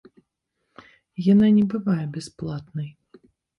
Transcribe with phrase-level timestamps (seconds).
[1.31, 2.89] Яна не бывае бясплатнай.